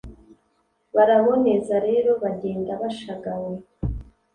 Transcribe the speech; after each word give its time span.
Baraboneza 0.95 1.75
rero 1.87 2.11
bagenda 2.23 2.71
bashagawe 2.81 3.53